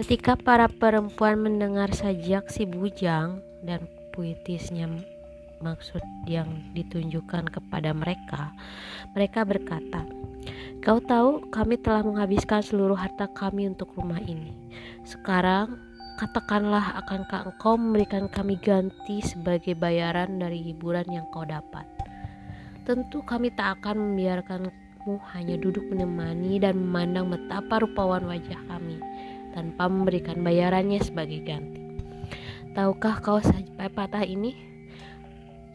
Ketika 0.00 0.32
para 0.32 0.64
perempuan 0.64 1.44
mendengar 1.44 1.92
sajak 1.92 2.48
si 2.48 2.64
bujang 2.64 3.44
dan 3.60 3.84
puitisnya 4.16 4.88
maksud 5.60 6.00
yang 6.24 6.72
ditunjukkan 6.72 7.52
kepada 7.52 7.92
mereka, 7.92 8.48
mereka 9.12 9.44
berkata, 9.44 10.08
"Kau 10.80 11.04
tahu, 11.04 11.52
kami 11.52 11.76
telah 11.76 12.00
menghabiskan 12.00 12.64
seluruh 12.64 12.96
harta 12.96 13.28
kami 13.28 13.68
untuk 13.68 13.92
rumah 13.92 14.16
ini. 14.24 14.72
Sekarang, 15.04 15.76
katakanlah, 16.16 16.96
akankah 17.04 17.52
engkau 17.52 17.76
memberikan 17.76 18.24
kami 18.32 18.56
ganti 18.56 19.20
sebagai 19.20 19.76
bayaran 19.76 20.40
dari 20.40 20.64
hiburan 20.64 21.12
yang 21.12 21.28
kau 21.28 21.44
dapat?" 21.44 21.84
Tentu 22.88 23.20
kami 23.20 23.52
tak 23.52 23.84
akan 23.84 24.16
membiarkanmu 24.16 25.14
hanya 25.36 25.60
duduk 25.60 25.84
menemani 25.92 26.56
dan 26.56 26.80
memandang 26.80 27.28
betapa 27.28 27.84
rupawan 27.84 28.24
wajah 28.24 28.64
kami 28.64 28.96
tanpa 29.52 29.90
memberikan 29.90 30.40
bayarannya 30.40 31.02
sebagai 31.02 31.42
ganti. 31.42 31.80
Tahukah 32.70 33.18
kau 33.18 33.42
patah 33.90 34.22
ini? 34.22 34.54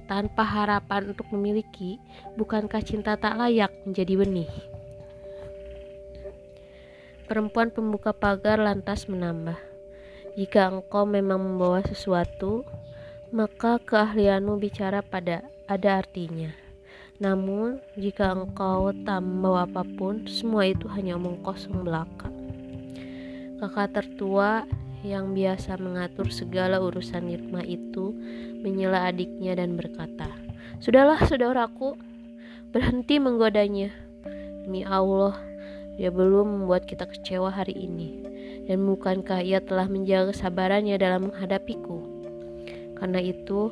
Tanpa 0.05 0.45
harapan 0.45 1.11
untuk 1.11 1.27
memiliki, 1.33 1.97
bukankah 2.37 2.79
cinta 2.85 3.17
tak 3.17 3.35
layak 3.41 3.73
menjadi 3.83 4.13
benih? 4.21 4.51
Perempuan 7.25 7.73
pembuka 7.73 8.13
pagar 8.13 8.61
lantas 8.61 9.09
menambah, 9.09 9.57
"Jika 10.37 10.69
engkau 10.69 11.09
memang 11.09 11.41
membawa 11.41 11.81
sesuatu, 11.81 12.61
maka 13.33 13.81
keahlianmu 13.81 14.61
bicara 14.61 15.01
pada 15.01 15.41
ada 15.65 16.05
artinya." 16.05 16.53
Namun, 17.17 17.81
jika 17.97 18.29
engkau 18.29 18.93
tak 19.07 19.25
membawa 19.25 19.65
apa 19.65 19.81
pun, 19.81 20.27
semua 20.29 20.67
itu 20.67 20.85
hanya 20.91 21.17
omong 21.17 21.41
kosong 21.41 21.81
belaka. 21.81 22.34
Kakak 23.55 23.95
tertua 23.95 24.67
yang 25.05 25.31
biasa 25.31 25.79
mengatur 25.79 26.27
segala 26.33 26.81
urusan 26.81 27.29
di 27.29 27.37
itu 27.69 28.11
menyela 28.59 29.07
adiknya 29.07 29.55
dan 29.55 29.79
berkata, 29.79 30.27
Sudahlah 30.83 31.21
saudaraku, 31.23 31.95
berhenti 32.75 33.15
menggodanya. 33.21 33.93
Demi 34.65 34.83
Allah, 34.83 35.39
dia 35.95 36.11
belum 36.11 36.65
membuat 36.65 36.83
kita 36.83 37.07
kecewa 37.07 37.47
hari 37.47 37.77
ini. 37.77 38.27
Dan 38.65 38.83
bukankah 38.83 39.45
ia 39.45 39.61
telah 39.61 39.87
menjaga 39.87 40.33
kesabarannya 40.33 40.97
dalam 40.99 41.31
menghadapiku? 41.31 42.01
Karena 42.97 43.21
itu, 43.21 43.71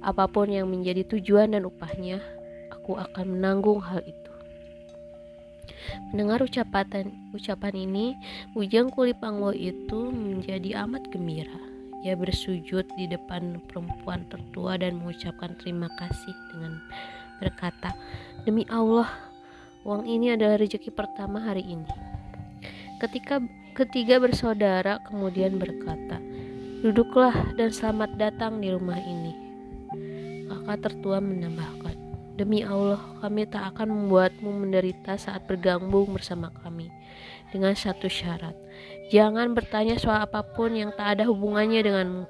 apa 0.00 0.30
pun 0.30 0.48
yang 0.48 0.70
menjadi 0.70 1.04
tujuan 1.04 1.52
dan 1.52 1.68
upahnya, 1.68 2.24
aku 2.72 2.96
akan 2.96 3.36
menanggung 3.36 3.84
hal 3.84 4.00
itu. 4.06 4.29
Mendengar 6.10 6.42
ucapan 6.42 7.10
ucapan 7.34 7.74
ini, 7.74 8.06
Ujang 8.54 8.90
Kulipangwo 8.90 9.54
itu 9.54 10.10
menjadi 10.10 10.84
amat 10.86 11.08
gembira. 11.10 11.58
Ia 12.00 12.16
bersujud 12.16 12.88
di 12.96 13.04
depan 13.04 13.60
perempuan 13.68 14.24
tertua 14.32 14.80
dan 14.80 15.00
mengucapkan 15.00 15.52
terima 15.60 15.92
kasih 16.00 16.32
dengan 16.48 16.80
berkata, 17.44 17.92
"Demi 18.48 18.64
Allah, 18.72 19.08
uang 19.84 20.08
ini 20.08 20.32
adalah 20.32 20.56
rezeki 20.56 20.96
pertama 20.96 21.44
hari 21.44 21.60
ini." 21.60 21.92
Ketika 23.00 23.40
ketiga 23.76 24.20
bersaudara 24.20 25.00
kemudian 25.08 25.56
berkata, 25.60 26.20
"Duduklah 26.80 27.52
dan 27.56 27.68
selamat 27.68 28.16
datang 28.16 28.64
di 28.64 28.72
rumah 28.72 29.00
ini." 29.00 29.32
Kakak 30.48 30.84
tertua 30.84 31.20
menambahkan, 31.24 31.79
Demi 32.40 32.64
Allah, 32.64 32.96
kami 33.20 33.44
tak 33.44 33.76
akan 33.76 33.92
membuatmu 33.92 34.64
menderita 34.64 35.12
saat 35.20 35.44
bergabung 35.44 36.16
bersama 36.16 36.48
kami. 36.64 36.88
Dengan 37.52 37.76
satu 37.76 38.08
syarat, 38.08 38.56
jangan 39.12 39.52
bertanya 39.52 40.00
soal 40.00 40.24
apa 40.24 40.40
pun 40.40 40.72
yang 40.72 40.88
tak 40.96 41.20
ada 41.20 41.28
hubungannya 41.28 41.84
denganmu. 41.84 42.24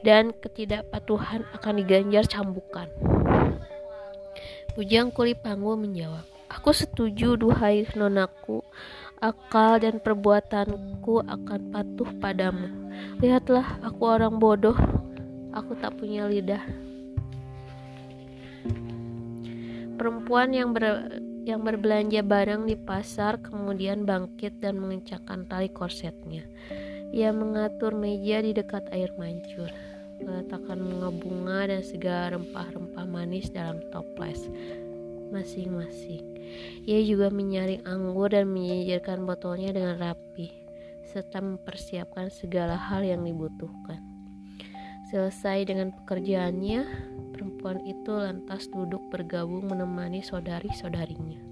Dan 0.00 0.32
ketidakpatuhan 0.32 1.44
akan 1.52 1.74
diganjar 1.84 2.24
cambukan. 2.32 2.88
Bujang 4.72 5.12
Kulipangwo 5.12 5.76
menjawab, 5.76 6.24
Aku 6.48 6.72
setuju, 6.72 7.36
duhai 7.36 7.84
nonaku. 7.92 8.64
Akal 9.20 9.84
dan 9.84 10.00
perbuatanku 10.00 11.28
akan 11.28 11.60
patuh 11.68 12.08
padamu. 12.24 12.72
Lihatlah, 13.20 13.84
aku 13.84 14.00
orang 14.00 14.40
bodoh. 14.40 14.80
Aku 15.52 15.76
tak 15.76 16.00
punya 16.00 16.24
lidah 16.24 16.88
Perempuan 20.00 20.56
yang 20.56 20.72
ber, 20.72 21.12
yang 21.44 21.60
berbelanja 21.60 22.24
barang 22.24 22.64
di 22.64 22.72
pasar 22.72 23.36
kemudian 23.36 24.08
bangkit 24.08 24.56
dan 24.56 24.80
mengencangkan 24.80 25.44
tali 25.44 25.68
korsetnya. 25.68 26.40
Ia 27.12 27.36
mengatur 27.36 27.92
meja 27.92 28.40
di 28.40 28.56
dekat 28.56 28.88
air 28.96 29.12
mancur, 29.20 29.68
meletakkan 30.24 30.80
bunga 30.80 31.12
bunga 31.12 31.60
dan 31.68 31.84
segala 31.84 32.40
rempah-rempah 32.40 33.04
manis 33.04 33.52
dalam 33.52 33.84
toples 33.92 34.48
masing-masing. 35.28 36.24
Ia 36.88 37.04
juga 37.04 37.28
menyaring 37.28 37.84
anggur 37.84 38.32
dan 38.32 38.48
menyijirkan 38.48 39.28
botolnya 39.28 39.76
dengan 39.76 40.00
rapi, 40.00 40.48
serta 41.12 41.44
mempersiapkan 41.44 42.32
segala 42.32 42.72
hal 42.72 43.04
yang 43.04 43.20
dibutuhkan. 43.20 44.09
Selesai 45.10 45.66
dengan 45.66 45.90
pekerjaannya, 45.90 46.86
perempuan 47.34 47.82
itu 47.82 48.14
lantas 48.14 48.70
duduk 48.70 49.02
bergabung 49.10 49.66
menemani 49.66 50.22
saudari-saudarinya. 50.22 51.42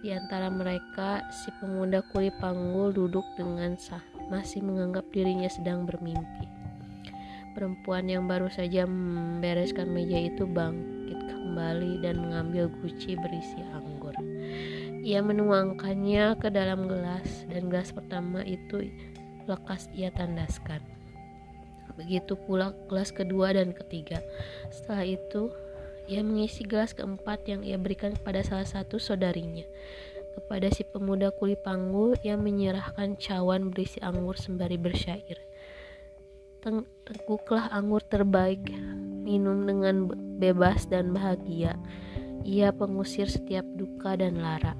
Di 0.00 0.16
antara 0.16 0.48
mereka, 0.48 1.20
si 1.28 1.52
pemuda 1.60 2.00
kulit 2.16 2.32
panggul 2.40 2.96
duduk 2.96 3.28
dengan 3.36 3.76
sah, 3.76 4.00
masih 4.32 4.64
menganggap 4.64 5.04
dirinya 5.12 5.52
sedang 5.52 5.84
bermimpi. 5.84 6.48
Perempuan 7.52 8.08
yang 8.08 8.24
baru 8.24 8.48
saja 8.48 8.88
membereskan 8.88 9.92
meja 9.92 10.16
itu 10.16 10.48
bangkit 10.48 11.20
kembali 11.28 12.00
dan 12.00 12.24
mengambil 12.24 12.72
guci 12.80 13.20
berisi 13.20 13.60
anggur. 13.68 14.16
Ia 15.04 15.20
menuangkannya 15.20 16.40
ke 16.40 16.48
dalam 16.48 16.88
gelas 16.88 17.44
dan 17.52 17.68
gelas 17.68 17.92
pertama 17.92 18.40
itu 18.48 18.88
lekas 19.44 19.92
ia 19.92 20.08
tandaskan. 20.08 20.95
Begitu 21.96 22.36
pula 22.36 22.76
gelas 22.86 23.10
kedua 23.10 23.56
dan 23.56 23.72
ketiga. 23.72 24.20
Setelah 24.68 25.04
itu, 25.08 25.50
ia 26.06 26.22
mengisi 26.22 26.62
gelas 26.62 26.94
keempat 26.94 27.48
yang 27.50 27.66
ia 27.66 27.80
berikan 27.80 28.14
kepada 28.14 28.44
salah 28.46 28.68
satu 28.68 29.00
saudarinya. 29.00 29.66
Kepada 30.36 30.68
si 30.68 30.84
pemuda 30.84 31.32
kulit 31.32 31.64
panggul, 31.64 32.12
ia 32.20 32.36
menyerahkan 32.36 33.16
cawan 33.16 33.72
berisi 33.72 33.96
anggur 34.04 34.36
sembari 34.36 34.76
bersyair. 34.76 35.40
Teguklah 37.06 37.72
anggur 37.72 38.04
terbaik, 38.04 38.60
minum 39.24 39.64
dengan 39.64 40.12
bebas 40.36 40.84
dan 40.92 41.16
bahagia. 41.16 41.80
Ia 42.44 42.70
pengusir 42.70 43.26
setiap 43.32 43.64
duka 43.74 44.14
dan 44.14 44.38
lara. 44.38 44.76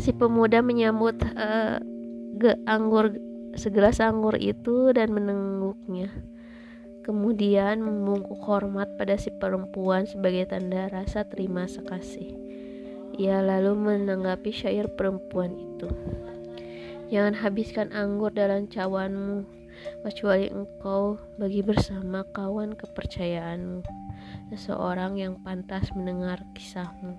Si 0.00 0.14
pemuda 0.14 0.64
menyambut 0.64 1.20
uh, 1.36 1.76
ge 2.40 2.56
anggur 2.64 3.12
segelas 3.56 3.98
anggur 3.98 4.36
itu 4.36 4.92
dan 4.92 5.12
menengguknya. 5.12 6.12
Kemudian 7.02 7.82
membungkuk 7.82 8.42
hormat 8.42 8.90
pada 8.98 9.14
si 9.14 9.30
perempuan 9.30 10.10
sebagai 10.10 10.50
tanda 10.50 10.90
rasa 10.90 11.22
terima 11.26 11.70
sekasih. 11.70 12.34
Ia 13.16 13.40
lalu 13.40 13.78
menanggapi 13.78 14.50
syair 14.50 14.90
perempuan 14.92 15.54
itu. 15.54 15.88
Jangan 17.06 17.38
habiskan 17.38 17.94
anggur 17.94 18.34
dalam 18.34 18.66
cawanmu, 18.66 19.46
kecuali 20.02 20.50
engkau 20.50 21.14
bagi 21.38 21.62
bersama 21.62 22.26
kawan 22.34 22.74
kepercayaanmu, 22.74 23.86
seseorang 24.50 25.14
yang 25.14 25.38
pantas 25.46 25.86
mendengar 25.94 26.42
kisahmu. 26.58 27.14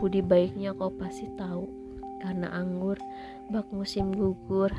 Budi 0.00 0.24
baiknya 0.24 0.72
kau 0.72 0.88
pasti 0.96 1.28
tahu, 1.36 1.68
karena 2.24 2.48
anggur 2.56 2.96
bak 3.52 3.68
musim 3.68 4.16
gugur 4.16 4.72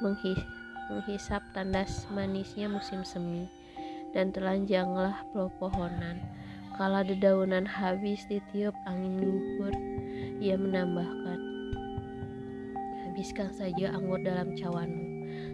menghisap 0.00 1.42
tandas 1.54 2.08
manisnya 2.10 2.66
musim 2.66 3.04
semi, 3.06 3.46
dan 4.10 4.34
telanjanglah 4.34 5.22
pepohonan. 5.30 6.18
Kala 6.74 7.06
dedaunan 7.06 7.62
habis 7.62 8.26
ditiup 8.26 8.74
angin 8.90 9.22
gugur, 9.22 9.74
ia 10.42 10.58
menambahkan, 10.58 11.38
Habiskan 13.06 13.54
saja 13.54 13.94
anggur 13.94 14.18
dalam 14.26 14.58
cawanmu, 14.58 15.06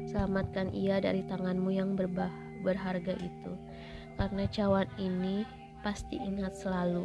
selamatkan 0.09 0.73
ia 0.73 0.97
dari 0.97 1.21
tanganmu 1.29 1.69
yang 1.77 1.93
berbah, 1.93 2.33
berharga 2.65 3.13
itu, 3.21 3.53
karena 4.17 4.49
cawan 4.49 4.89
ini 4.97 5.45
pasti 5.85 6.17
ingat 6.17 6.57
selalu 6.57 7.05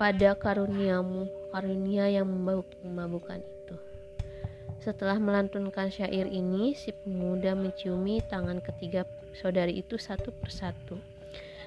pada 0.00 0.32
karuniamu, 0.32 1.28
karunia 1.52 2.08
yang 2.08 2.24
memabukkan. 2.24 3.44
Setelah 4.80 5.20
melantunkan 5.20 5.92
syair 5.92 6.24
ini, 6.24 6.72
si 6.72 6.88
pemuda 6.96 7.52
menciumi 7.52 8.24
tangan 8.24 8.64
ketiga 8.64 9.04
saudari 9.36 9.76
itu 9.76 10.00
satu 10.00 10.32
persatu. 10.32 10.96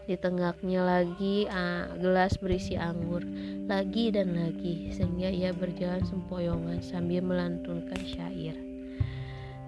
Ditenggaknya 0.09 0.81
lagi 0.81 1.45
uh, 1.45 1.93
gelas 2.01 2.41
berisi 2.41 2.73
anggur, 2.73 3.21
lagi 3.69 4.09
dan 4.09 4.33
lagi, 4.33 4.89
sehingga 4.89 5.29
ia 5.29 5.53
berjalan 5.53 6.01
sempoyongan 6.01 6.81
sambil 6.81 7.21
melantunkan 7.21 8.01
syair. 8.01 8.57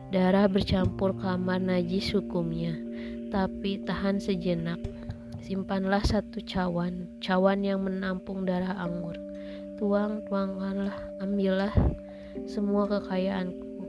Darah 0.09 0.49
bercampur 0.49 1.13
kamar 1.13 1.61
najis 1.61 2.17
hukumnya, 2.17 2.73
tapi 3.29 3.77
tahan 3.85 4.17
sejenak. 4.17 4.81
Simpanlah 5.45 6.01
satu 6.01 6.41
cawan, 6.41 7.05
cawan 7.21 7.61
yang 7.61 7.85
menampung 7.85 8.41
darah 8.41 8.73
anggur. 8.73 9.13
Tuang, 9.77 10.25
tuangkanlah, 10.25 10.97
ambillah 11.21 11.77
semua 12.43 12.83
kekayaanku, 12.91 13.87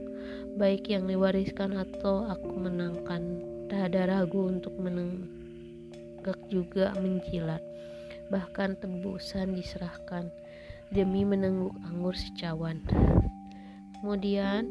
baik 0.54 0.86
yang 0.86 1.10
diwariskan 1.10 1.74
atau 1.74 2.30
aku 2.30 2.54
menangkan. 2.54 3.42
Tak 3.66 3.90
ada 3.90 4.06
ragu 4.22 4.46
untuk 4.46 4.78
meneng 4.78 5.26
gagak 6.22 6.42
juga 6.50 6.90
menjilat, 6.98 7.62
bahkan 8.30 8.78
tebusan 8.78 9.54
diserahkan 9.54 10.30
demi 10.90 11.26
menengguk 11.26 11.74
anggur 11.86 12.14
secawan. 12.14 12.82
Kemudian, 13.98 14.66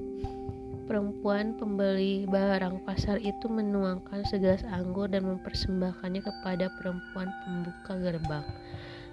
perempuan 0.87 1.55
pembeli 1.55 2.27
barang 2.27 2.83
pasar 2.83 3.23
itu 3.23 3.47
menuangkan 3.47 4.27
segelas 4.27 4.67
anggur 4.67 5.07
dan 5.07 5.25
mempersembahkannya 5.25 6.21
kepada 6.23 6.67
perempuan 6.75 7.31
pembuka 7.43 7.93
gerbang. 7.99 8.45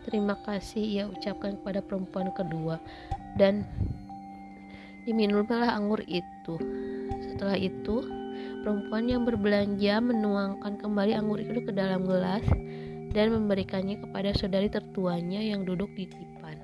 Terima 0.03 0.35
kasih 0.43 0.83
ia 0.83 1.05
ucapkan 1.07 1.55
kepada 1.63 1.79
perempuan 1.79 2.35
kedua 2.35 2.83
dan 3.39 3.63
diminumlah 5.05 5.75
anggur 5.75 6.03
itu. 6.07 6.57
Setelah 7.23 7.57
itu, 7.59 8.03
Perempuan 8.63 9.11
yang 9.11 9.27
berbelanja 9.27 9.99
menuangkan 9.99 10.79
kembali 10.79 11.19
anggur 11.19 11.43
itu 11.43 11.67
ke 11.67 11.75
dalam 11.75 12.07
gelas 12.07 12.47
dan 13.11 13.35
memberikannya 13.35 13.99
kepada 13.99 14.31
saudari 14.39 14.71
tertuanya 14.71 15.43
yang 15.43 15.67
duduk 15.67 15.91
di 15.99 16.07
tipan. 16.07 16.63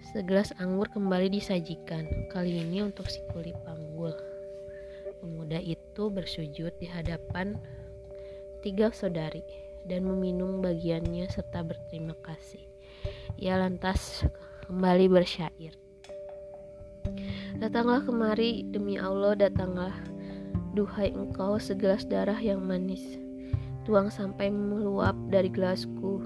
Segelas 0.00 0.56
anggur 0.56 0.88
kembali 0.88 1.28
disajikan, 1.28 2.08
kali 2.32 2.56
ini 2.56 2.80
untuk 2.80 3.04
si 3.12 3.20
kuli 3.36 3.52
panggul. 3.68 4.16
Pemuda 5.20 5.60
itu 5.60 6.08
bersujud 6.08 6.72
di 6.80 6.88
hadapan 6.88 7.60
tiga 8.64 8.88
saudari 8.96 9.44
dan 9.84 10.08
meminum 10.08 10.64
bagiannya 10.64 11.28
serta 11.28 11.60
berterima 11.68 12.16
kasih. 12.24 12.64
Ia 13.36 13.60
lantas 13.60 14.24
kembali 14.64 15.04
bersyair. 15.12 15.85
Datanglah 17.56 18.04
kemari, 18.04 18.68
demi 18.68 19.00
Allah 19.00 19.32
datanglah 19.32 19.96
Duhai 20.76 21.08
engkau 21.16 21.56
segelas 21.56 22.04
darah 22.04 22.36
yang 22.36 22.60
manis, 22.60 23.16
tuang 23.88 24.12
sampai 24.12 24.52
meluap 24.52 25.16
dari 25.32 25.48
gelasku. 25.48 26.20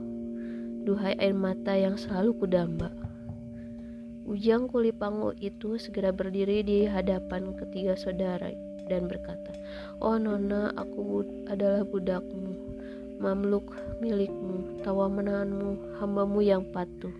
Duhai 0.82 1.14
air 1.22 1.30
mata 1.30 1.70
yang 1.70 1.94
selalu 1.94 2.34
kudamba. 2.34 2.90
Ujang 4.26 4.66
kulipangu 4.66 5.38
itu 5.38 5.78
segera 5.78 6.10
berdiri 6.10 6.66
di 6.66 6.82
hadapan 6.82 7.54
ketiga 7.54 7.94
saudara 7.94 8.50
dan 8.90 9.06
berkata, 9.06 9.54
Oh 10.02 10.18
nona, 10.18 10.74
aku 10.74 11.22
adalah 11.46 11.86
budakmu, 11.86 12.50
mamluk 13.22 13.70
milikmu, 14.02 14.82
tawa 14.82 15.06
menahanmu, 15.06 15.94
hambamu 16.02 16.42
yang 16.42 16.66
patuh. 16.74 17.14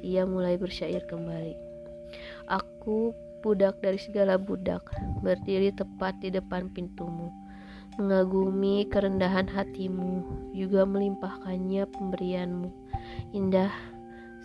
Ia 0.00 0.24
mulai 0.24 0.56
bersyair 0.56 1.04
kembali. 1.04 1.52
Aku 2.48 3.12
budak 3.44 3.76
dari 3.84 4.00
segala 4.00 4.40
budak, 4.40 4.80
berdiri 5.20 5.68
tepat 5.76 6.16
di 6.24 6.32
depan 6.32 6.72
pintumu, 6.72 7.28
mengagumi 8.00 8.88
kerendahan 8.88 9.44
hatimu, 9.44 10.24
juga 10.56 10.88
melimpahkannya 10.88 11.84
pemberianmu. 11.92 12.72
Indah, 13.36 13.68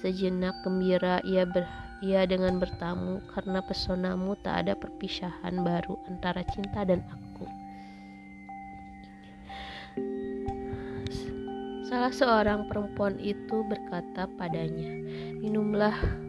sejenak 0.03 0.51
gembira 0.67 1.23
ia 1.23 1.47
ber, 1.47 1.63
ia 2.03 2.27
dengan 2.27 2.59
bertamu, 2.59 3.23
karena 3.31 3.63
pesonamu 3.63 4.35
tak 4.43 4.67
ada 4.67 4.75
perpisahan 4.75 5.63
baru 5.63 5.95
antara 6.11 6.43
cinta 6.51 6.83
dan 6.83 6.99
aku. 7.07 7.47
Salah 11.87 12.11
seorang 12.11 12.67
perempuan 12.67 13.15
itu 13.17 13.63
berkata 13.65 14.29
padanya, 14.37 14.91
"Minumlah 15.41 16.28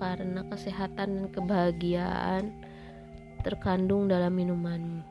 karena 0.00 0.40
kesehatan 0.48 1.08
dan 1.20 1.26
kebahagiaan 1.28 2.44
terkandung 3.44 4.08
dalam 4.08 4.32
minumanmu. 4.32 5.04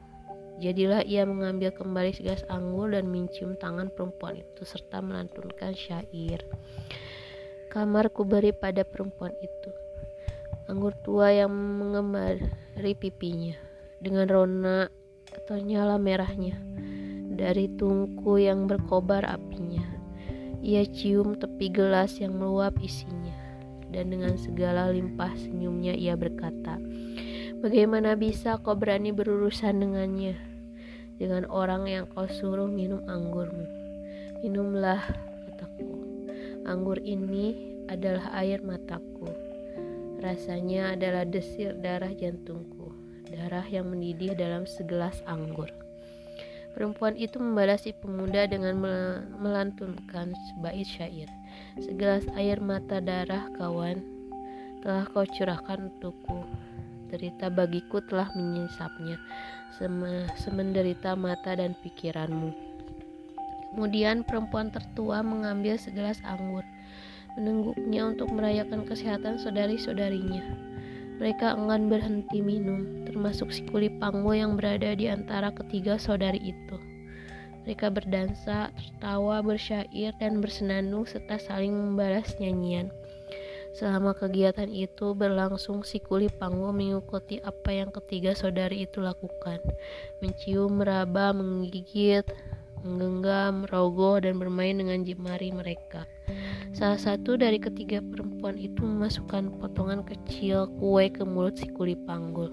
Jadilah 0.60 1.08
ia 1.08 1.24
mengambil 1.24 1.72
kembali 1.72 2.12
segelas 2.12 2.44
anggur 2.52 2.92
dan 2.92 3.08
mencium 3.08 3.56
tangan 3.56 3.88
perempuan 3.94 4.44
itu 4.44 4.68
serta 4.68 5.00
melantunkan 5.00 5.72
syair. 5.72 6.44
Kamar 7.72 8.12
kuberi 8.12 8.52
pada 8.52 8.84
perempuan 8.84 9.32
itu. 9.40 9.72
Anggur 10.68 10.94
tua 11.00 11.32
yang 11.32 11.54
mengemari 11.54 12.94
pipinya 12.98 13.56
dengan 14.04 14.28
rona 14.28 14.92
atau 15.32 15.58
nyala 15.58 15.96
merahnya 15.96 16.60
dari 17.40 17.72
tungku 17.72 18.36
yang 18.36 18.68
berkobar 18.68 19.24
apinya. 19.26 19.86
Ia 20.60 20.84
cium 20.84 21.40
tepi 21.40 21.72
gelas 21.72 22.20
yang 22.20 22.36
meluap 22.36 22.76
isinya 22.84 23.19
dan 23.90 24.14
dengan 24.14 24.38
segala 24.38 24.94
limpah 24.94 25.34
senyumnya 25.38 25.98
ia 25.98 26.14
berkata, 26.14 26.78
Bagaimana 27.60 28.16
bisa 28.16 28.56
kau 28.64 28.72
berani 28.72 29.12
berurusan 29.12 29.84
dengannya? 29.84 30.40
Dengan 31.20 31.44
orang 31.52 31.92
yang 31.92 32.08
kau 32.08 32.24
suruh 32.24 32.72
minum 32.72 33.04
anggurmu. 33.04 33.68
Minumlah, 34.40 35.04
kataku. 35.44 35.92
Anggur 36.64 37.04
ini 37.04 37.76
adalah 37.92 38.32
air 38.40 38.64
mataku. 38.64 39.28
Rasanya 40.24 40.96
adalah 40.96 41.28
desir 41.28 41.76
darah 41.84 42.16
jantungku, 42.16 42.96
darah 43.28 43.68
yang 43.68 43.92
mendidih 43.92 44.40
dalam 44.40 44.64
segelas 44.64 45.20
anggur. 45.28 45.68
Perempuan 46.72 47.20
itu 47.20 47.44
membalas 47.44 47.84
si 47.84 47.92
pemuda 47.92 48.48
dengan 48.48 48.80
melantunkan 49.36 50.32
sebaik 50.32 50.88
syair. 50.88 51.28
Segelas 51.80 52.28
air 52.36 52.60
mata 52.60 53.00
darah 53.00 53.48
kawan 53.56 54.04
telah 54.80 55.04
kau 55.12 55.28
curahkan 55.28 55.92
untukku. 55.92 56.44
Derita 57.10 57.50
bagiku 57.50 58.06
telah 58.06 58.30
menyisapnya, 58.38 59.18
semenderita 60.38 61.18
mata 61.18 61.58
dan 61.58 61.74
pikiranmu. 61.82 62.54
Kemudian 63.74 64.26
perempuan 64.26 64.70
tertua 64.70 65.22
mengambil 65.26 65.78
segelas 65.78 66.22
anggur, 66.26 66.62
menengguknya 67.38 68.14
untuk 68.14 68.30
merayakan 68.30 68.86
kesehatan 68.86 69.42
saudari-saudarinya. 69.42 70.42
Mereka 71.22 71.54
enggan 71.58 71.92
berhenti 71.92 72.40
minum, 72.40 73.04
termasuk 73.10 73.52
si 73.52 73.66
kuli 73.68 73.92
panggo 74.00 74.32
yang 74.32 74.56
berada 74.56 74.96
di 74.96 75.12
antara 75.12 75.52
ketiga 75.52 76.00
saudari 76.00 76.40
itu. 76.40 76.89
Mereka 77.68 77.92
berdansa, 77.92 78.72
tertawa, 78.76 79.44
bersyair, 79.44 80.16
dan 80.20 80.40
bersenandung 80.40 81.08
serta 81.08 81.40
saling 81.42 81.72
membalas 81.72 82.36
nyanyian. 82.38 82.94
Selama 83.78 84.18
kegiatan 84.18 84.68
itu 84.68 85.14
berlangsung, 85.14 85.86
si 85.86 86.02
kuli 86.02 86.28
panggung 86.28 86.76
mengikuti 86.76 87.38
apa 87.40 87.70
yang 87.72 87.94
ketiga 87.94 88.34
saudari 88.34 88.84
itu 88.84 89.00
lakukan. 89.00 89.62
Mencium, 90.20 90.82
meraba, 90.82 91.32
menggigit, 91.32 92.26
menggenggam, 92.82 93.68
rogoh, 93.70 94.20
dan 94.20 94.40
bermain 94.42 94.76
dengan 94.76 95.06
jemari 95.06 95.54
mereka. 95.54 96.08
Salah 96.74 97.00
satu 97.00 97.38
dari 97.38 97.62
ketiga 97.62 98.00
perempuan 98.02 98.58
itu 98.58 98.82
memasukkan 98.86 99.60
potongan 99.60 100.02
kecil 100.06 100.70
kue 100.80 101.12
ke 101.12 101.24
mulut 101.26 101.58
si 101.60 101.68
kuli 101.70 101.94
panggul. 101.94 102.52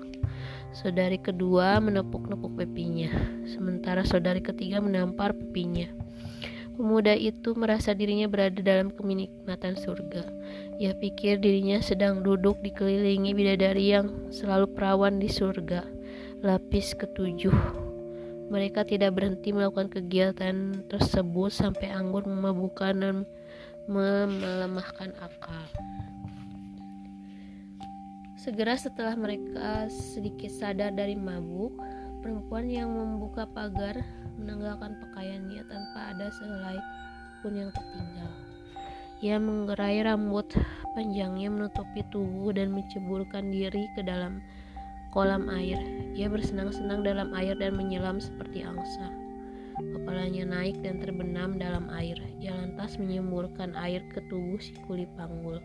Saudari 0.75 1.18
kedua 1.18 1.78
menepuk-nepuk 1.82 2.56
pipinya, 2.58 3.11
sementara 3.46 4.02
saudari 4.02 4.42
ketiga 4.42 4.82
menampar 4.82 5.35
pipinya. 5.35 5.87
Pemuda 6.76 7.16
itu 7.16 7.56
merasa 7.56 7.96
dirinya 7.96 8.28
berada 8.28 8.61
dalam 8.61 8.92
kenikmatan 8.92 9.80
surga. 9.80 10.28
Ia 10.76 10.92
pikir 10.92 11.40
dirinya 11.40 11.80
sedang 11.80 12.20
duduk 12.20 12.61
dikelilingi 12.61 13.32
bidadari 13.32 13.96
yang 13.96 14.12
selalu 14.28 14.68
perawan 14.76 15.16
di 15.16 15.32
surga. 15.32 15.88
Lapis 16.44 16.92
ketujuh. 16.92 17.56
Mereka 18.52 18.85
tidak 18.85 19.16
berhenti 19.16 19.56
melakukan 19.56 19.88
kegiatan 19.88 20.85
tersebut 20.92 21.49
sampai 21.49 21.88
anggur 21.96 22.28
memabukkan 22.28 22.92
dan 22.92 23.16
melemahkan 23.88 25.16
akal. 25.25 25.64
Segera 28.47 28.79
setelah 28.79 29.19
mereka 29.19 29.91
sedikit 29.91 30.55
sadar 30.55 30.95
dari 30.95 31.19
mabuk, 31.19 31.75
perempuan 32.23 32.71
yang 32.71 32.95
membuka 32.95 33.43
pagar 33.43 33.99
menanggalkan 34.38 35.03
pakaiannya 35.03 35.67
tanpa 35.67 36.15
ada 36.15 36.31
sehelai 36.31 36.79
pun 37.43 37.59
yang 37.59 37.75
tertinggal. 37.75 38.31
Ia 39.19 39.43
menggerai 39.43 39.99
rambut 40.07 40.47
panjangnya 40.95 41.50
menutupi 41.50 42.07
tubuh 42.15 42.55
dan 42.55 42.71
menceburkan 42.71 43.50
diri 43.50 43.91
ke 43.99 44.07
dalam 44.07 44.38
kolam 45.11 45.50
air. 45.50 45.83
Ia 46.15 46.31
bersenang-senang 46.31 47.03
dalam 47.03 47.35
air 47.35 47.59
dan 47.59 47.75
menyelam 47.75 48.23
seperti 48.23 48.62
angsa. 48.62 49.11
Kepala 49.75 50.23
kepalanya 50.31 50.45
naik 50.47 50.87
dan 50.87 51.03
terbenam 51.03 51.59
dalam 51.59 51.91
air. 51.91 52.15
Ia 52.38 52.55
lantas 52.55 52.95
menyemburkan 52.95 53.75
air 53.75 54.07
ke 54.15 54.23
tubuh 54.31 54.62
si 54.62 54.71
kuli 54.87 55.11
panggul, 55.19 55.59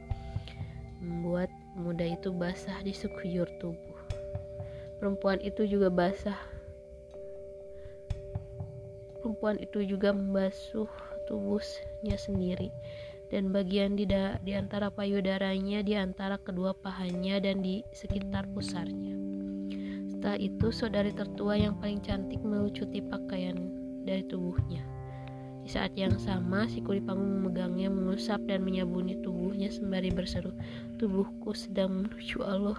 membuat 0.98 1.54
pemuda 1.74 2.06
itu 2.06 2.30
basah 2.36 2.80
di 2.84 2.92
sekujur 2.92 3.48
tubuh. 3.60 4.00
Perempuan 5.00 5.42
itu 5.42 5.66
juga 5.66 5.90
basah. 5.90 6.38
Perempuan 9.18 9.58
itu 9.62 9.86
juga 9.86 10.13
membasuh 10.13 10.90
tubuhnya 11.30 12.18
sendiri 12.18 12.74
dan 13.32 13.56
bagian 13.56 13.96
di, 13.96 14.04
da 14.04 14.36
di 14.44 14.51
antara 14.51 14.92
payudaranya, 14.92 15.80
di 15.80 15.96
antara 15.96 16.36
kedua 16.36 16.75
pahanya 16.75 17.40
dan 17.40 17.63
di 17.63 17.80
sekitar 17.96 18.44
pusarnya. 18.51 19.16
Setelah 20.12 20.38
itu, 20.38 20.68
saudari 20.70 21.16
tertua 21.16 21.56
yang 21.56 21.80
paling 21.80 22.04
cantik 22.04 22.44
melucuti 22.44 23.00
pakaian 23.00 23.58
dari 24.04 24.28
tubuhnya. 24.28 24.90
Saat 25.72 25.96
yang 25.96 26.20
sama, 26.20 26.68
si 26.68 26.84
panggung 26.84 27.48
memegangnya, 27.48 27.88
mengusap 27.88 28.44
dan 28.44 28.68
menyabuni 28.68 29.16
tubuhnya 29.24 29.72
sembari 29.72 30.12
berseru, 30.12 30.51
"Tubuhku 31.00 31.56
sedang 31.56 32.04
menuju 32.04 32.44
Allah." 32.44 32.75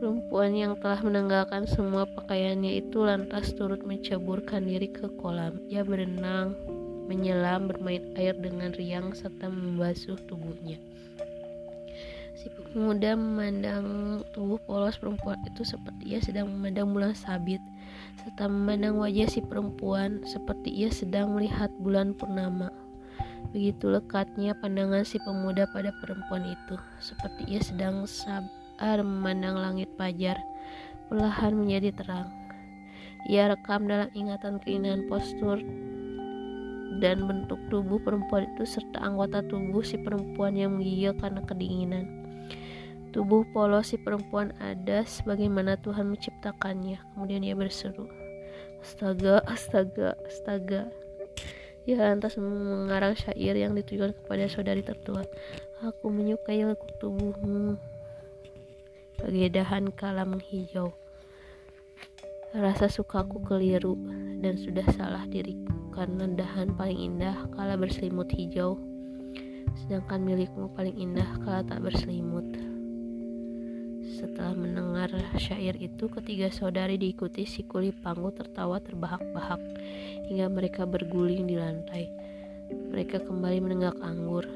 Perempuan 0.00 0.56
yang 0.56 0.80
telah 0.80 1.04
menanggalkan 1.04 1.68
semua 1.68 2.08
pakaiannya 2.08 2.80
itu 2.80 3.04
lantas 3.04 3.52
turut 3.52 3.84
menceburkan 3.84 4.64
diri 4.64 4.88
ke 4.88 5.12
kolam. 5.20 5.60
Ia 5.68 5.84
berenang, 5.84 6.56
menyelam, 7.12 7.68
bermain 7.68 8.16
air 8.16 8.32
dengan 8.40 8.72
riang 8.72 9.12
serta 9.12 9.52
membasuh 9.52 10.16
tubuhnya. 10.24 10.80
Si 12.40 12.48
pemuda 12.72 13.20
memandang 13.20 13.84
tubuh 14.32 14.56
polos 14.64 14.96
perempuan 14.96 15.36
itu 15.44 15.60
seperti 15.60 16.16
ia 16.16 16.24
sedang 16.24 16.48
memandang 16.48 16.88
bulan 16.88 17.12
sabit, 17.12 17.60
serta 18.18 18.50
memandang 18.50 18.98
wajah 18.98 19.28
si 19.30 19.40
perempuan 19.44 20.24
seperti 20.26 20.72
ia 20.72 20.90
sedang 20.90 21.38
melihat 21.38 21.70
bulan 21.78 22.16
purnama. 22.16 22.74
Begitu 23.50 23.90
lekatnya 23.90 24.54
pandangan 24.58 25.02
si 25.02 25.18
pemuda 25.22 25.66
pada 25.70 25.90
perempuan 26.02 26.44
itu, 26.46 26.76
seperti 27.02 27.46
ia 27.50 27.60
sedang 27.62 28.04
sabar 28.04 29.00
memandang 29.02 29.56
langit 29.58 29.88
fajar, 29.96 30.38
perlahan 31.08 31.56
menjadi 31.56 31.90
terang. 31.96 32.28
Ia 33.26 33.52
rekam 33.52 33.88
dalam 33.88 34.08
ingatan 34.12 34.60
keindahan 34.62 35.04
postur 35.08 35.60
dan 37.00 37.24
bentuk 37.24 37.58
tubuh 37.72 37.96
perempuan 38.00 38.44
itu 38.54 38.68
serta 38.68 39.00
anggota 39.00 39.40
tubuh 39.48 39.80
si 39.80 39.96
perempuan 39.96 40.54
yang 40.54 40.76
menggigil 40.76 41.16
karena 41.16 41.40
kedinginan. 41.44 42.19
Tubuh 43.10 43.42
polos 43.50 43.90
si 43.90 43.98
perempuan 43.98 44.54
ada 44.62 45.02
sebagaimana 45.02 45.74
Tuhan 45.82 46.14
menciptakannya. 46.14 47.02
Kemudian 47.14 47.42
ia 47.42 47.58
berseru, 47.58 48.06
Astaga, 48.80 49.42
astaga, 49.44 50.16
astaga. 50.24 50.88
Ia 51.84 51.96
lantas 52.00 52.38
mengarang 52.38 53.18
syair 53.18 53.58
yang 53.58 53.74
ditujukan 53.74 54.14
kepada 54.14 54.46
saudari 54.46 54.80
tertua. 54.80 55.26
Aku 55.82 56.08
menyukai 56.08 56.62
lekuk 56.64 56.92
tubuhmu 57.00 57.76
bagai 59.20 59.52
dahan 59.52 59.92
kala 59.92 60.24
menghijau. 60.24 60.96
Rasa 62.56 62.88
sukaku 62.88 63.44
keliru 63.44 63.94
dan 64.40 64.56
sudah 64.56 64.82
salah 64.96 65.22
diriku 65.28 65.70
karena 65.92 66.24
dahan 66.34 66.72
paling 66.74 66.98
indah 66.98 67.46
kala 67.52 67.76
berselimut 67.76 68.32
hijau, 68.32 68.80
sedangkan 69.84 70.24
milikmu 70.24 70.72
paling 70.72 70.96
indah 70.96 71.28
kala 71.44 71.60
tak 71.62 71.84
berselimut. 71.84 72.69
Setelah 74.10 74.58
mendengar 74.58 75.14
syair 75.38 75.78
itu, 75.78 76.10
ketiga 76.10 76.50
saudari 76.50 76.98
diikuti 76.98 77.46
si 77.46 77.62
kuli 77.62 77.94
panggu 77.94 78.34
tertawa 78.34 78.82
terbahak-bahak 78.82 79.62
hingga 80.26 80.50
mereka 80.50 80.82
berguling 80.82 81.46
di 81.46 81.54
lantai. 81.54 82.10
Mereka 82.90 83.22
kembali 83.22 83.58
menenggak 83.62 83.94
anggur. 84.02 84.50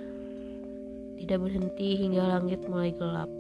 Tidak 1.23 1.39
berhenti 1.39 1.95
hingga 2.03 2.35
langit 2.35 2.67
mulai 2.67 2.91
gelap. 2.91 3.31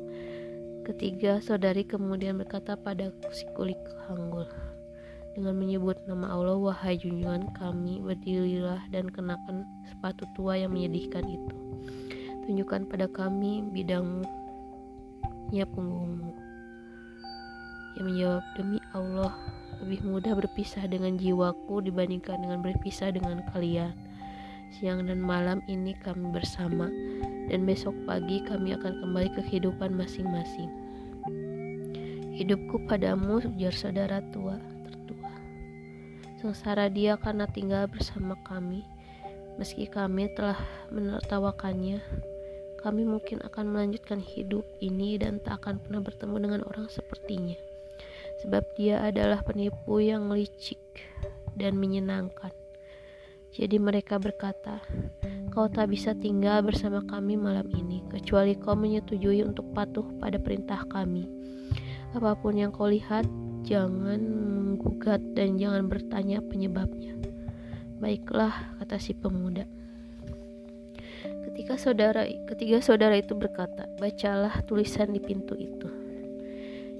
Ketiga 0.86 1.42
saudari 1.42 1.82
kemudian 1.82 2.38
berkata 2.38 2.78
pada 2.78 3.10
si 3.34 3.42
kuli 3.58 3.74
panggul 4.06 4.46
dengan 5.34 5.58
menyebut 5.58 5.98
nama 6.06 6.30
Allah, 6.30 6.54
wahai 6.54 6.94
junjungan 6.94 7.50
kami, 7.58 7.98
berdirilah 7.98 8.86
dan 8.94 9.10
kenakan 9.10 9.66
sepatu 9.90 10.30
tua 10.38 10.62
yang 10.62 10.70
menyedihkan 10.70 11.26
itu. 11.26 11.56
Tunjukkan 12.46 12.86
pada 12.86 13.10
kami 13.10 13.66
bidangmu 13.74 14.43
ya 15.54 15.66
punggungmu. 15.70 16.34
Ia 17.94 18.02
menjawab, 18.02 18.44
demi 18.58 18.82
Allah, 18.90 19.30
lebih 19.78 20.02
mudah 20.02 20.34
berpisah 20.34 20.82
dengan 20.90 21.14
jiwaku 21.14 21.78
dibandingkan 21.78 22.42
dengan 22.42 22.58
berpisah 22.58 23.14
dengan 23.14 23.38
kalian. 23.54 23.94
Siang 24.74 25.06
dan 25.06 25.22
malam 25.22 25.62
ini 25.70 25.94
kami 26.02 26.34
bersama, 26.34 26.90
dan 27.46 27.62
besok 27.62 27.94
pagi 28.02 28.42
kami 28.42 28.74
akan 28.74 28.98
kembali 28.98 29.30
ke 29.38 29.40
kehidupan 29.46 29.94
masing-masing. 29.94 30.66
Hidupku 32.34 32.82
padamu, 32.90 33.38
ujar 33.54 33.70
saudara 33.70 34.18
tua, 34.34 34.58
tertua. 34.82 35.30
Sengsara 36.42 36.90
dia 36.90 37.14
karena 37.14 37.46
tinggal 37.46 37.86
bersama 37.86 38.34
kami, 38.42 38.82
meski 39.54 39.86
kami 39.86 40.26
telah 40.34 40.58
menertawakannya 40.90 42.02
kami 42.84 43.08
mungkin 43.08 43.40
akan 43.40 43.72
melanjutkan 43.72 44.20
hidup 44.20 44.68
ini 44.84 45.16
dan 45.16 45.40
tak 45.40 45.64
akan 45.64 45.80
pernah 45.80 46.04
bertemu 46.04 46.36
dengan 46.36 46.60
orang 46.68 46.92
sepertinya. 46.92 47.56
Sebab 48.44 48.60
dia 48.76 49.00
adalah 49.00 49.40
penipu 49.40 50.04
yang 50.04 50.28
licik 50.28 51.00
dan 51.56 51.80
menyenangkan. 51.80 52.52
Jadi 53.56 53.80
mereka 53.80 54.20
berkata, 54.20 54.84
Kau 55.48 55.70
tak 55.70 55.94
bisa 55.94 56.12
tinggal 56.12 56.66
bersama 56.66 57.00
kami 57.06 57.38
malam 57.38 57.70
ini, 57.72 58.04
kecuali 58.10 58.58
kau 58.58 58.74
menyetujui 58.74 59.46
untuk 59.46 59.70
patuh 59.70 60.04
pada 60.18 60.36
perintah 60.36 60.84
kami. 60.90 61.30
Apa 62.12 62.36
pun 62.36 62.58
yang 62.58 62.74
kau 62.74 62.90
lihat, 62.90 63.24
jangan 63.64 64.20
menggugat 64.20 65.22
dan 65.32 65.56
jangan 65.56 65.86
bertanya 65.86 66.42
penyebabnya. 66.42 67.16
Baiklah, 68.02 68.76
kata 68.82 68.98
si 68.98 69.14
pemuda. 69.14 69.83
Ketika 71.54 71.78
saudara 71.78 72.26
ketiga 72.50 72.82
saudara 72.82 73.14
itu 73.14 73.30
berkata, 73.38 73.86
"Bacalah 74.02 74.66
tulisan 74.66 75.14
di 75.14 75.22
pintu 75.22 75.54
itu." 75.54 75.86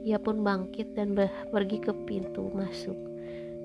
Ia 0.06 0.23
pun 0.23 0.46
bangkit 0.46 0.94
dan 0.94 1.18
pergi 1.50 1.82
ke 1.82 1.90
pintu 2.06 2.54
masuk. 2.54 2.94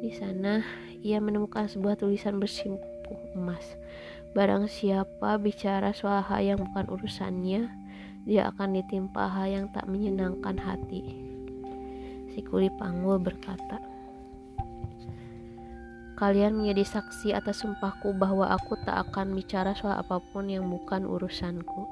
Di 0.01 0.09
sana 0.09 0.65
ia 1.05 1.21
menemukan 1.21 1.69
sebuah 1.69 1.93
tulisan 1.93 2.41
bersimpuh 2.41 3.37
emas. 3.37 3.77
Barang 4.33 4.65
siapa 4.65 5.37
bicara 5.37 5.93
soal 5.93 6.25
hal 6.25 6.41
yang 6.41 6.57
bukan 6.57 6.89
urusannya, 6.89 7.69
dia 8.25 8.49
akan 8.49 8.81
ditimpa 8.81 9.29
hal 9.29 9.45
yang 9.45 9.65
tak 9.69 9.85
menyenangkan 9.85 10.57
hati. 10.57 11.05
Si 12.33 12.41
kuli 12.41 12.73
panggul 12.81 13.21
berkata, 13.21 13.77
Kalian 16.19 16.59
menjadi 16.59 16.99
saksi 16.99 17.31
atas 17.31 17.63
sumpahku 17.63 18.11
bahwa 18.11 18.51
aku 18.51 18.75
tak 18.83 19.07
akan 19.07 19.39
bicara 19.39 19.71
soal 19.71 20.03
apa 20.03 20.19
pun 20.19 20.51
yang 20.51 20.67
bukan 20.67 21.07
urusanku. 21.07 21.87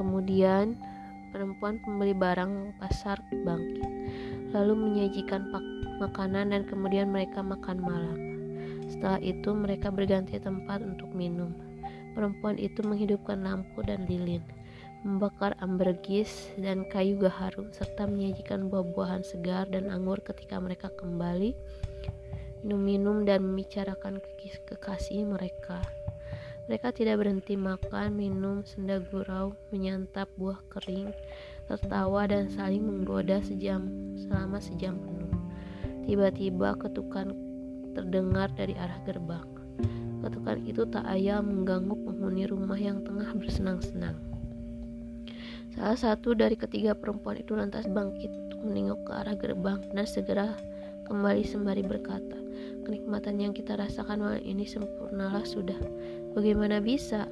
Kemudian, 0.00 0.80
perempuan 1.28 1.76
pembeli 1.84 2.16
barang 2.16 2.80
pasar 2.80 3.20
bangkit, 3.44 3.84
lalu 4.48 4.72
menyajikan 4.72 5.52
makanan 6.00 6.56
dan 6.56 6.64
kemudian 6.64 7.12
mereka 7.12 7.44
makan 7.44 7.84
malam. 7.84 8.18
Setelah 8.88 9.20
itu, 9.20 9.52
mereka 9.52 9.92
berganti 9.92 10.40
tempat 10.40 10.80
untuk 10.80 11.12
minum. 11.12 11.52
Perempuan 12.16 12.56
itu 12.56 12.80
menghidupkan 12.80 13.44
lampu 13.44 13.84
dan 13.84 14.08
lilin, 14.08 14.40
membakar 15.04 15.52
ambergris 15.60 16.48
dan 16.56 16.88
kayu 16.88 17.20
gaharu, 17.20 17.68
serta 17.76 18.08
menyajikan 18.08 18.72
buah-buahan 18.72 19.20
segar 19.20 19.68
dan 19.68 19.92
anggur 19.92 20.16
ketika 20.24 20.56
mereka 20.56 20.88
kembali 20.96 21.52
minum-minum 22.64 23.28
dan 23.28 23.44
membicarakan 23.44 24.24
kekasih 24.40 25.28
mereka. 25.28 25.84
Mereka 26.64 26.96
tidak 26.96 27.20
berhenti 27.20 27.60
makan, 27.60 28.16
minum, 28.16 28.64
senda 28.64 29.04
gurau, 29.12 29.52
menyantap 29.68 30.32
buah 30.40 30.56
kering, 30.72 31.12
tertawa 31.68 32.24
dan 32.24 32.48
saling 32.48 32.80
menggoda 32.80 33.44
sejam 33.44 33.84
selama 34.16 34.64
sejam 34.64 34.96
penuh. 34.96 35.36
Tiba-tiba 36.08 36.72
ketukan 36.80 37.36
terdengar 37.92 38.48
dari 38.56 38.72
arah 38.80 38.96
gerbang. 39.04 39.44
Ketukan 40.24 40.64
itu 40.64 40.88
tak 40.88 41.04
ayal 41.04 41.44
mengganggu 41.44 41.92
penghuni 42.00 42.48
rumah 42.48 42.80
yang 42.80 43.04
tengah 43.04 43.28
bersenang-senang. 43.36 44.16
Salah 45.76 46.00
satu 46.00 46.32
dari 46.32 46.56
ketiga 46.56 46.96
perempuan 46.96 47.44
itu 47.44 47.52
lantas 47.52 47.84
bangkit 47.84 48.32
untuk 48.32 48.64
menengok 48.64 49.04
ke 49.04 49.12
arah 49.12 49.36
gerbang 49.36 49.84
dan 49.92 50.08
segera 50.08 50.56
kembali 51.06 51.44
sembari 51.44 51.84
berkata, 51.84 52.36
kenikmatan 52.84 53.40
yang 53.40 53.52
kita 53.52 53.76
rasakan 53.76 54.20
malam 54.20 54.42
ini 54.42 54.64
sempurnalah 54.64 55.44
sudah. 55.44 55.76
Bagaimana 56.32 56.80
bisa? 56.80 57.28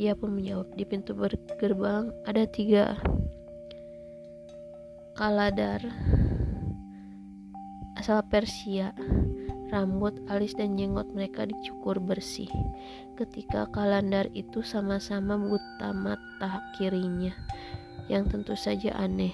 Ia 0.00 0.16
pun 0.16 0.32
menjawab, 0.32 0.72
di 0.74 0.84
pintu 0.88 1.12
gerbang 1.60 2.08
ada 2.24 2.48
tiga 2.48 2.96
kaladar 5.18 5.84
asal 8.00 8.24
Persia. 8.32 8.96
Rambut, 9.70 10.18
alis, 10.26 10.58
dan 10.58 10.74
jenggot 10.74 11.06
mereka 11.14 11.46
dicukur 11.46 12.02
bersih. 12.02 12.50
Ketika 13.14 13.70
kalandar 13.70 14.26
itu 14.34 14.66
sama-sama 14.66 15.38
buta 15.38 15.94
mata 15.94 16.58
kirinya, 16.74 17.30
yang 18.10 18.26
tentu 18.26 18.58
saja 18.58 18.90
aneh. 18.98 19.30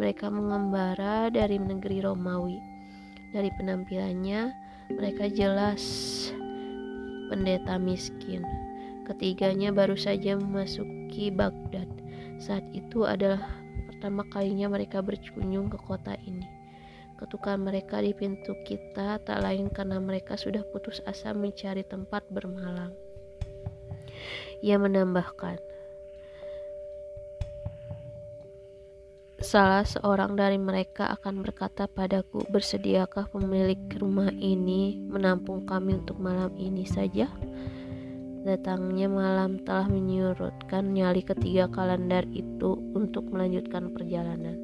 Mereka 0.00 0.32
mengembara 0.32 1.28
dari 1.28 1.60
negeri 1.60 2.00
Romawi. 2.00 2.56
Dari 3.32 3.48
penampilannya, 3.56 4.52
mereka 4.92 5.28
jelas 5.28 5.82
pendeta 7.32 7.80
miskin. 7.80 8.44
Ketiganya 9.08 9.72
baru 9.72 9.96
saja 9.96 10.36
memasuki 10.36 11.32
Baghdad. 11.32 11.88
Saat 12.36 12.64
itu 12.76 13.08
adalah 13.08 13.40
pertama 13.88 14.26
kalinya 14.28 14.68
mereka 14.68 15.00
berkunjung 15.00 15.72
ke 15.72 15.78
kota 15.80 16.16
ini. 16.28 16.44
Ketukan 17.22 17.62
mereka 17.62 18.02
di 18.02 18.10
pintu 18.12 18.58
kita 18.66 19.22
tak 19.22 19.38
lain 19.46 19.70
karena 19.70 20.02
mereka 20.02 20.34
sudah 20.34 20.66
putus 20.74 20.98
asa 21.06 21.30
mencari 21.30 21.86
tempat 21.86 22.26
bermalam. 22.34 22.90
Ia 24.62 24.74
menambahkan, 24.78 25.58
Salah 29.52 29.84
seorang 29.84 30.32
dari 30.32 30.56
mereka 30.56 31.12
akan 31.12 31.44
berkata 31.44 31.84
padaku, 31.84 32.40
"Bersediakah 32.48 33.28
pemilik 33.28 33.76
rumah 34.00 34.32
ini 34.32 34.96
menampung 34.96 35.68
kami 35.68 36.00
untuk 36.00 36.16
malam 36.16 36.56
ini 36.56 36.88
saja?" 36.88 37.28
Datangnya 38.48 39.12
malam 39.12 39.60
telah 39.60 39.92
menyurutkan 39.92 40.96
nyali 40.96 41.20
ketiga 41.20 41.68
kalender 41.68 42.24
itu 42.32 42.80
untuk 42.96 43.28
melanjutkan 43.28 43.92
perjalanan 43.92 44.56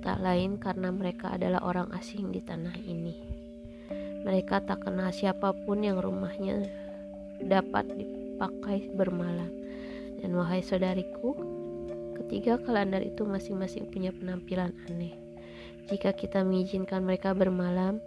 tak 0.00 0.16
lain 0.24 0.56
karena 0.56 0.88
mereka 0.88 1.36
adalah 1.36 1.60
orang 1.60 1.92
asing 1.92 2.32
di 2.32 2.40
tanah 2.40 2.72
ini. 2.88 3.20
Mereka 4.24 4.64
tak 4.64 4.88
kenal 4.88 5.12
siapa 5.12 5.52
pun 5.52 5.84
yang 5.84 6.00
rumahnya 6.00 6.64
dapat 7.44 7.84
dipakai 8.00 8.88
bermalam. 8.96 9.52
Dan 10.24 10.36
wahai 10.36 10.64
saudariku, 10.64 11.36
ketiga 12.24 12.60
kalender 12.60 13.00
itu 13.00 13.24
masing-masing 13.24 13.88
punya 13.88 14.12
penampilan 14.12 14.76
aneh. 14.90 15.16
Jika 15.88 16.12
kita 16.14 16.44
mengizinkan 16.44 17.02
mereka 17.02 17.32
bermalam, 17.32 17.98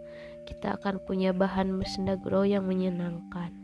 kita 0.43 0.77
akan 0.79 0.99
punya 1.03 1.31
bahan 1.31 1.71
mesendagro 1.71 2.43
yang 2.43 2.67
menyenangkan. 2.67 3.62